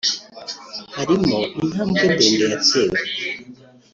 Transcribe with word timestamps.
harimo 0.97 1.37
intambwe 1.61 2.03
ndende 2.11 2.45
yatewe 2.51 2.97